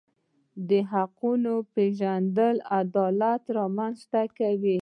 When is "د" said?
0.69-0.71